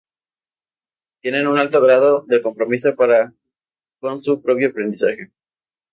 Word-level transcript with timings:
Tienen 1.21 1.45
un 1.45 1.59
alto 1.59 1.79
grado 1.79 2.23
de 2.27 2.41
compromiso 2.41 2.95
para 2.95 3.35
con 3.99 4.19
su 4.19 4.41
propio 4.41 4.69
aprendizaje. 4.69 5.31